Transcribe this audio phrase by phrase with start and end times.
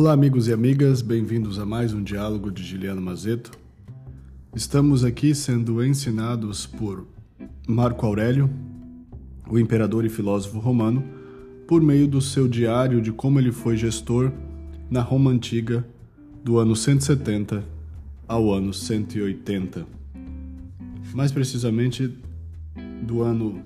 [0.00, 3.50] Olá, amigos e amigas, bem-vindos a mais um diálogo de Giliano Mazeto.
[4.56, 7.06] Estamos aqui sendo ensinados por
[7.68, 8.48] Marco Aurélio,
[9.46, 11.04] o imperador e filósofo romano,
[11.68, 14.32] por meio do seu diário de como ele foi gestor
[14.90, 15.86] na Roma antiga
[16.42, 17.62] do ano 170
[18.26, 19.86] ao ano 180.
[21.12, 22.10] Mais precisamente
[23.02, 23.62] do ano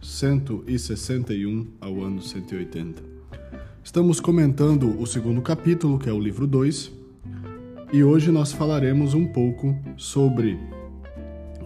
[0.00, 3.11] 161 ao ano 180.
[3.84, 6.92] Estamos comentando o segundo capítulo, que é o livro 2,
[7.92, 10.56] e hoje nós falaremos um pouco sobre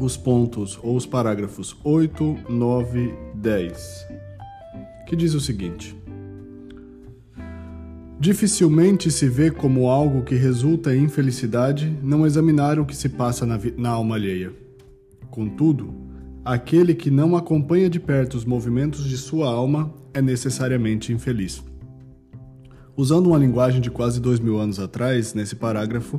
[0.01, 4.07] os pontos ou os parágrafos 8, 9, 10,
[5.07, 5.95] que diz o seguinte:
[8.19, 13.45] Dificilmente se vê como algo que resulta em infelicidade não examinar o que se passa
[13.45, 14.53] na, na alma alheia.
[15.31, 15.95] Contudo,
[16.43, 21.63] aquele que não acompanha de perto os movimentos de sua alma é necessariamente infeliz.
[22.97, 26.19] Usando uma linguagem de quase dois mil anos atrás, nesse parágrafo,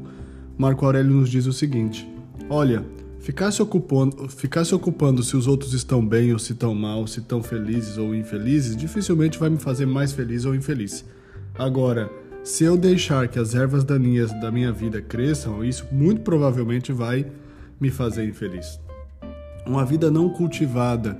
[0.55, 2.07] Marco Aurélio nos diz o seguinte:
[2.47, 2.85] Olha,
[3.19, 7.07] ficar se, ocupando, ficar se ocupando se os outros estão bem ou se estão mal,
[7.07, 11.03] se estão felizes ou infelizes, dificilmente vai me fazer mais feliz ou infeliz.
[11.57, 12.11] Agora,
[12.43, 17.25] se eu deixar que as ervas daninhas da minha vida cresçam, isso muito provavelmente vai
[17.81, 18.79] me fazer infeliz.
[19.65, 21.17] Uma vida não cultivada,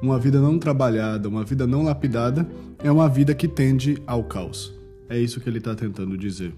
[0.00, 4.79] uma vida não trabalhada, uma vida não lapidada é uma vida que tende ao caos.
[5.10, 6.54] É isso que ele está tentando dizer.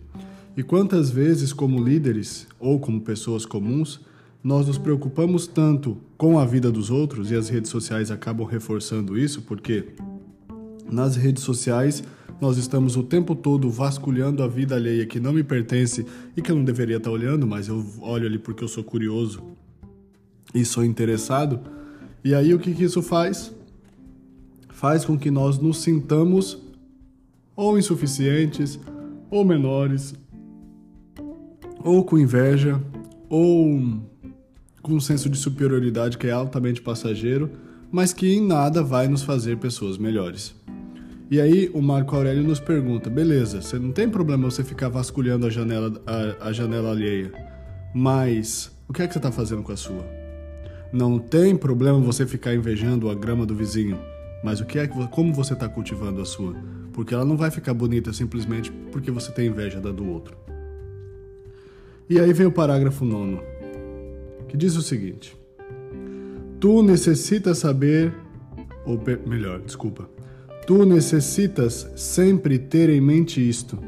[0.54, 3.98] E quantas vezes, como líderes ou como pessoas comuns,
[4.44, 9.18] nós nos preocupamos tanto com a vida dos outros e as redes sociais acabam reforçando
[9.18, 9.86] isso, porque
[10.90, 12.04] nas redes sociais
[12.42, 16.04] nós estamos o tempo todo vasculhando a vida alheia que não me pertence
[16.36, 19.42] e que eu não deveria estar olhando, mas eu olho ali porque eu sou curioso
[20.54, 21.58] e sou interessado.
[22.22, 23.50] E aí o que, que isso faz?
[24.68, 26.58] Faz com que nós nos sintamos
[27.54, 28.78] ou insuficientes,
[29.30, 30.14] ou menores,
[31.84, 32.80] ou com inveja,
[33.28, 34.00] ou
[34.82, 37.50] com um senso de superioridade que é altamente passageiro,
[37.90, 40.54] mas que em nada vai nos fazer pessoas melhores.
[41.30, 45.46] E aí o Marco Aurélio nos pergunta: beleza, você não tem problema você ficar vasculhando
[45.46, 47.32] a janela, a, a janela alheia,
[47.94, 50.04] mas o que é que você está fazendo com a sua?
[50.92, 53.98] Não tem problema você ficar invejando a grama do vizinho,
[54.42, 56.54] mas o que é que como você está cultivando a sua?
[56.92, 60.36] Porque ela não vai ficar bonita simplesmente porque você tem inveja da do outro.
[62.10, 63.40] E aí vem o parágrafo nono,
[64.48, 65.36] que diz o seguinte:
[66.60, 68.12] Tu necessitas saber,
[68.84, 70.08] ou melhor, desculpa,
[70.66, 73.78] tu necessitas sempre ter em mente isto.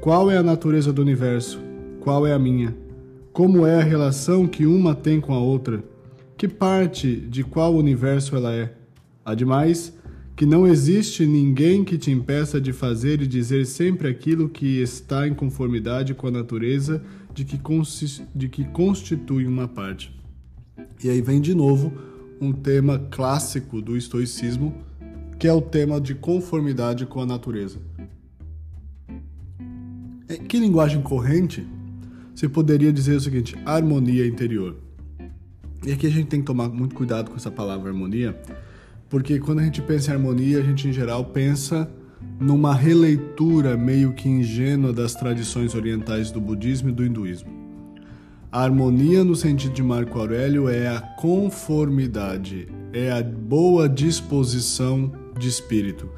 [0.00, 1.60] Qual é a natureza do universo?
[2.00, 2.74] Qual é a minha?
[3.32, 5.82] Como é a relação que uma tem com a outra?
[6.36, 8.79] Que parte de qual universo ela é?
[9.30, 9.92] Ademais,
[10.36, 15.28] que não existe ninguém que te impeça de fazer e dizer sempre aquilo que está
[15.28, 17.02] em conformidade com a natureza
[17.34, 17.60] de que,
[18.34, 20.18] de que constitui uma parte.
[21.02, 21.92] E aí vem de novo
[22.40, 24.74] um tema clássico do estoicismo,
[25.38, 27.78] que é o tema de conformidade com a natureza.
[30.28, 31.66] Em é, que linguagem corrente
[32.34, 34.76] se poderia dizer o seguinte: harmonia interior?
[35.84, 38.38] E aqui a gente tem que tomar muito cuidado com essa palavra harmonia,
[39.10, 41.90] porque quando a gente pensa em harmonia, a gente em geral pensa
[42.38, 47.50] numa releitura meio que ingênua das tradições orientais do budismo e do hinduísmo.
[48.52, 55.48] A harmonia, no sentido de Marco Aurélio, é a conformidade, é a boa disposição de
[55.48, 56.08] espírito,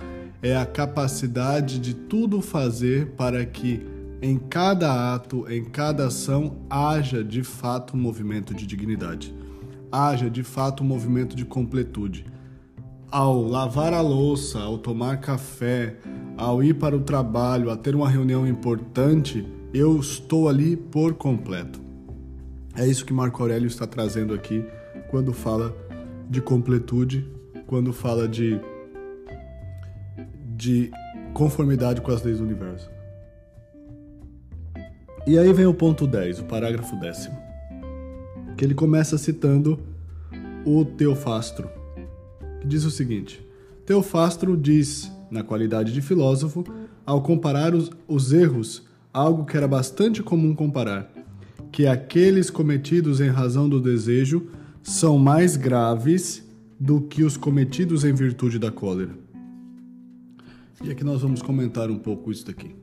[0.42, 3.86] é a capacidade de tudo fazer para que
[4.20, 9.34] em cada ato, em cada ação, haja de fato um movimento de dignidade,
[9.90, 12.24] haja de fato um movimento de completude
[13.12, 15.96] ao lavar a louça, ao tomar café,
[16.34, 21.78] ao ir para o trabalho, a ter uma reunião importante, eu estou ali por completo.
[22.74, 24.64] É isso que Marco Aurélio está trazendo aqui
[25.10, 25.76] quando fala
[26.30, 27.30] de completude,
[27.66, 28.58] quando fala de,
[30.56, 30.90] de
[31.34, 32.90] conformidade com as leis do universo.
[35.26, 37.36] E aí vem o ponto 10, o parágrafo décimo,
[38.56, 39.78] que ele começa citando
[40.64, 41.81] o Teofastro
[42.62, 43.44] que diz o seguinte:
[43.84, 46.64] Teofastro diz, na qualidade de filósofo,
[47.04, 51.12] ao comparar os, os erros, algo que era bastante comum comparar,
[51.72, 54.46] que aqueles cometidos em razão do desejo
[54.80, 56.46] são mais graves
[56.78, 59.10] do que os cometidos em virtude da cólera.
[60.84, 62.74] E aqui nós vamos comentar um pouco isso daqui.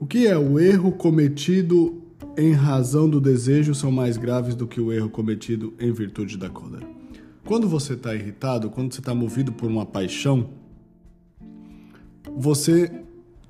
[0.00, 2.02] O que é o erro cometido
[2.36, 6.48] em razão do desejo são mais graves do que o erro cometido em virtude da
[6.48, 7.01] cólera?
[7.44, 10.50] Quando você está irritado, quando você está movido por uma paixão,
[12.36, 12.90] você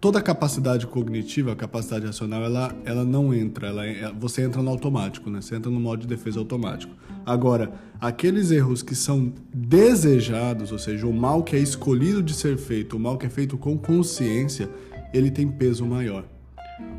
[0.03, 4.69] toda a capacidade cognitiva, a capacidade racional, ela, ela não entra, ela, você entra no
[4.69, 5.41] automático, né?
[5.41, 6.93] Você entra no modo de defesa automático.
[7.25, 12.59] Agora, aqueles erros que são desejados, ou seja, o mal que é escolhido de ser
[12.59, 14.69] feito, o mal que é feito com consciência,
[15.15, 16.25] ele tem peso maior.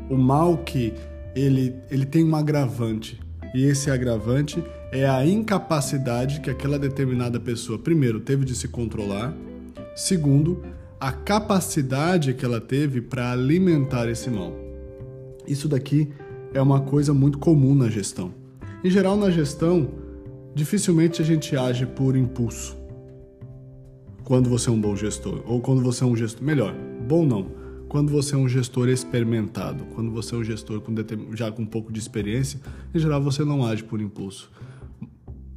[0.08, 0.94] O mal que
[1.36, 3.20] ele, ele tem um agravante,
[3.54, 4.64] e esse agravante
[4.94, 9.34] é a incapacidade que aquela determinada pessoa, primeiro, teve de se controlar,
[9.96, 10.62] segundo,
[11.00, 14.54] a capacidade que ela teve para alimentar esse mal.
[15.48, 16.12] Isso daqui
[16.54, 18.32] é uma coisa muito comum na gestão.
[18.84, 19.90] Em geral, na gestão,
[20.54, 22.76] dificilmente a gente age por impulso.
[24.22, 26.72] Quando você é um bom gestor, ou quando você é um gestor, melhor,
[27.08, 27.48] bom não,
[27.88, 30.94] quando você é um gestor experimentado, quando você é um gestor com
[31.34, 32.60] já com um pouco de experiência,
[32.94, 34.50] em geral você não age por impulso,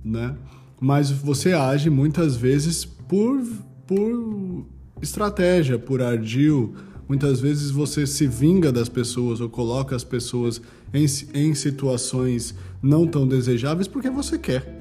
[0.07, 0.35] né?
[0.79, 3.43] Mas você age muitas vezes por
[3.87, 4.65] por
[5.01, 6.75] estratégia, por ardil.
[7.07, 10.61] Muitas vezes você se vinga das pessoas ou coloca as pessoas
[10.93, 14.75] em, em situações não tão desejáveis porque você quer.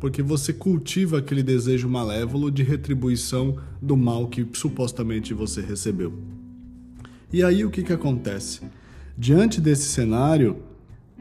[0.00, 6.12] Porque você cultiva aquele desejo malévolo de retribuição do mal que supostamente você recebeu.
[7.32, 8.62] E aí o que, que acontece?
[9.16, 10.56] Diante desse cenário,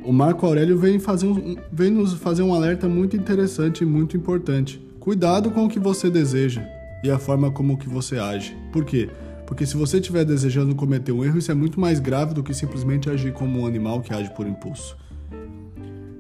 [0.04, 4.16] o Marco Aurélio vem, fazer um, vem nos fazer um alerta muito interessante e muito
[4.16, 4.82] importante.
[5.00, 6.64] Cuidado com o que você deseja
[7.04, 8.56] e a forma como que você age.
[8.72, 9.10] Por quê?
[9.46, 12.54] Porque se você estiver desejando cometer um erro, isso é muito mais grave do que
[12.54, 14.96] simplesmente agir como um animal que age por impulso.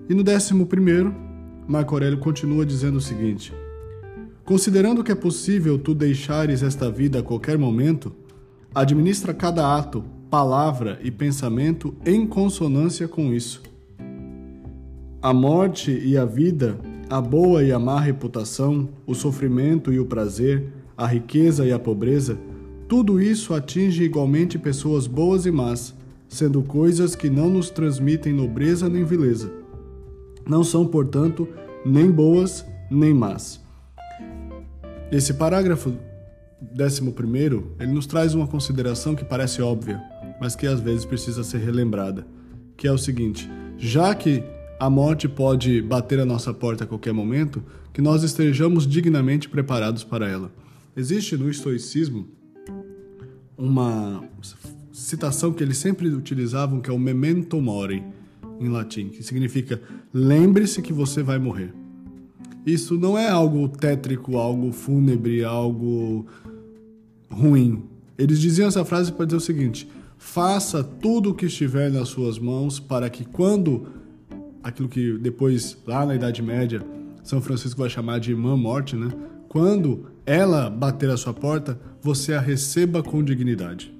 [0.09, 1.13] E no décimo primeiro,
[1.67, 3.53] Marco Aurélio continua dizendo o seguinte:
[4.43, 8.11] Considerando que é possível tu deixares esta vida a qualquer momento,
[8.73, 13.68] administra cada ato, palavra e pensamento em consonância com isso.
[15.21, 16.79] A morte e a vida
[17.09, 21.79] a boa e a má reputação, o sofrimento e o prazer, a riqueza e a
[21.79, 22.37] pobreza,
[22.87, 25.95] tudo isso atinge igualmente pessoas boas e más,
[26.27, 29.51] sendo coisas que não nos transmitem nobreza nem vileza.
[30.47, 31.47] Não são, portanto,
[31.83, 33.59] nem boas nem más.
[35.11, 35.97] Esse parágrafo
[36.79, 37.01] 11
[37.79, 39.99] ele nos traz uma consideração que parece óbvia,
[40.39, 42.27] mas que às vezes precisa ser relembrada,
[42.77, 44.43] que é o seguinte: já que
[44.79, 47.61] a morte pode bater a nossa porta a qualquer momento,
[47.91, 50.51] que nós estejamos dignamente preparados para ela.
[50.95, 52.27] Existe no estoicismo
[53.57, 54.23] uma
[54.93, 58.01] citação que eles sempre utilizavam, que é o memento mori,
[58.59, 59.81] em latim, que significa
[60.13, 61.73] lembre-se que você vai morrer.
[62.65, 66.25] Isso não é algo tétrico, algo fúnebre, algo
[67.29, 67.83] ruim.
[68.17, 72.37] Eles diziam essa frase para dizer o seguinte: faça tudo o que estiver nas suas
[72.37, 73.87] mãos para que quando
[74.63, 76.81] aquilo que depois, lá na Idade Média,
[77.23, 79.09] São Francisco vai chamar de irmã morte, né?
[79.47, 83.93] Quando ela bater a sua porta, você a receba com dignidade.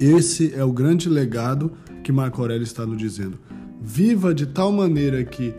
[0.00, 1.72] Esse é o grande legado
[2.04, 3.38] que Marco Aurélio está nos dizendo.
[3.80, 5.52] Viva de tal maneira que,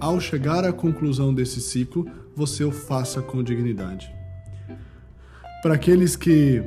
[0.00, 4.10] ao chegar à conclusão desse ciclo, você o faça com dignidade.
[5.62, 6.62] Para aqueles que,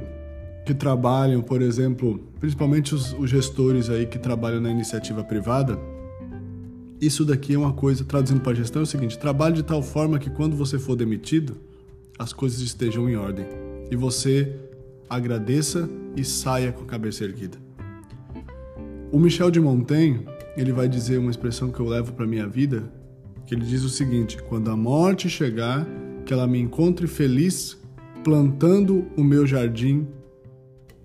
[0.65, 5.79] que trabalham, por exemplo, principalmente os, os gestores aí que trabalham na iniciativa privada,
[7.05, 9.81] isso daqui é uma coisa, traduzindo para a gestão, é o seguinte: trabalhe de tal
[9.81, 11.57] forma que quando você for demitido,
[12.17, 13.45] as coisas estejam em ordem
[13.89, 14.55] e você
[15.09, 17.57] agradeça e saia com a cabeça erguida.
[19.11, 22.91] O Michel de Montaigne, ele vai dizer uma expressão que eu levo para minha vida,
[23.45, 25.87] que ele diz o seguinte: quando a morte chegar,
[26.25, 27.77] que ela me encontre feliz
[28.23, 30.07] plantando o meu jardim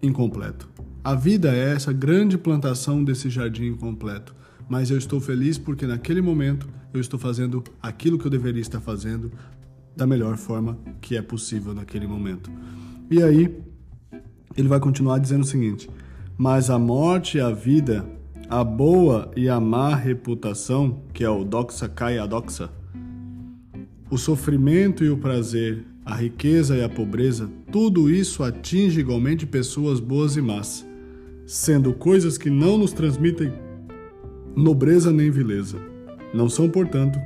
[0.01, 0.69] incompleto.
[1.03, 4.38] A vida é essa grande plantação desse jardim incompleto
[4.69, 8.81] mas eu estou feliz porque naquele momento eu estou fazendo aquilo que eu deveria estar
[8.81, 9.33] fazendo
[9.97, 12.51] da melhor forma que é possível naquele momento.
[13.11, 13.57] E aí,
[14.57, 15.89] ele vai continuar dizendo o seguinte:
[16.37, 18.07] Mas a morte e a vida,
[18.49, 22.71] a boa e a má reputação, que é o doxa kai adoxa,
[24.11, 30.01] o sofrimento e o prazer, a riqueza e a pobreza, tudo isso atinge igualmente pessoas
[30.01, 30.87] boas e más,
[31.47, 33.53] sendo coisas que não nos transmitem
[34.63, 35.79] nobreza nem vileza.
[36.35, 37.19] Não são, portanto,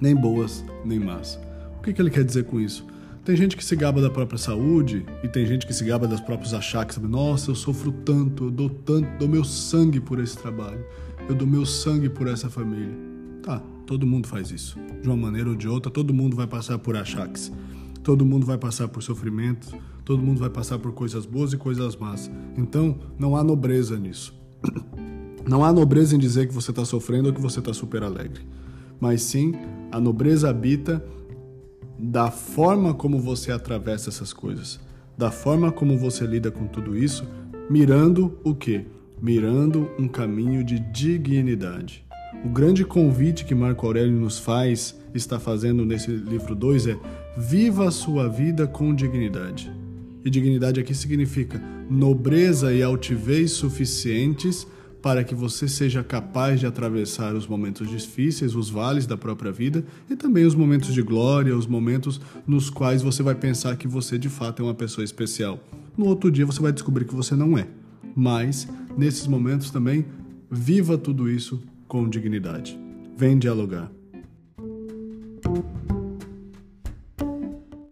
[0.00, 1.38] nem boas nem más.
[1.78, 2.86] O que, que ele quer dizer com isso?
[3.24, 6.20] Tem gente que se gaba da própria saúde e tem gente que se gaba das
[6.20, 6.98] próprios achaques.
[6.98, 10.84] Nossa, eu sofro tanto, eu dou tanto, dou meu sangue por esse trabalho,
[11.28, 12.94] eu dou meu sangue por essa família.
[13.42, 14.78] Tá, todo mundo faz isso.
[15.02, 17.52] De uma maneira ou de outra, todo mundo vai passar por achaques.
[18.02, 21.96] Todo mundo vai passar por sofrimentos, todo mundo vai passar por coisas boas e coisas
[21.96, 22.30] más.
[22.56, 24.43] Então, não há nobreza nisso.
[25.46, 28.42] Não há nobreza em dizer que você está sofrendo ou que você está super alegre,
[28.98, 29.52] mas sim
[29.92, 31.04] a nobreza habita
[31.98, 34.80] da forma como você atravessa essas coisas,
[35.16, 37.26] da forma como você lida com tudo isso,
[37.68, 38.86] mirando o quê?
[39.20, 42.04] Mirando um caminho de dignidade.
[42.44, 46.98] O grande convite que Marco Aurélio nos faz, está fazendo nesse livro 2 é:
[47.36, 49.70] viva a sua vida com dignidade.
[50.24, 54.66] E dignidade aqui significa nobreza e altivez suficientes
[55.04, 59.84] para que você seja capaz de atravessar os momentos difíceis, os vales da própria vida
[60.08, 64.16] e também os momentos de glória, os momentos nos quais você vai pensar que você
[64.16, 65.62] de fato é uma pessoa especial.
[65.94, 67.66] No outro dia você vai descobrir que você não é.
[68.16, 70.06] Mas, nesses momentos também,
[70.50, 72.80] viva tudo isso com dignidade.
[73.14, 73.92] Vem dialogar.